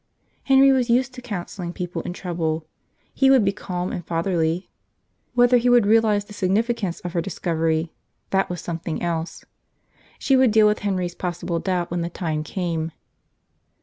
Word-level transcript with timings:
Henry 0.45 0.71
was 0.71 0.89
used 0.89 1.13
to 1.13 1.21
counseling 1.21 1.73
people 1.73 2.01
in 2.01 2.11
trouble, 2.13 2.65
he 3.13 3.29
would 3.29 3.45
be 3.45 3.51
calm 3.51 3.91
and 3.91 4.03
fatherly. 4.03 4.67
Whether 5.35 5.57
he 5.57 5.69
would 5.69 5.85
realize 5.85 6.25
the 6.25 6.33
significance 6.33 7.01
of 7.01 7.13
her 7.13 7.21
discovery, 7.21 7.93
that 8.31 8.49
was 8.49 8.61
something 8.61 9.03
else. 9.03 9.45
She 10.17 10.35
would 10.35 10.49
deal 10.49 10.65
with 10.65 10.79
Henry's 10.79 11.13
possible 11.13 11.59
doubt 11.59 11.91
when 11.91 12.01
the 12.01 12.09
time 12.09 12.43
came. 12.43 12.93